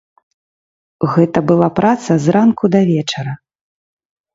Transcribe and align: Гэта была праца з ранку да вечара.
Гэта 1.13 1.39
была 1.53 1.69
праца 1.83 2.11
з 2.27 2.37
ранку 2.39 2.65
да 2.77 2.87
вечара. 2.93 3.33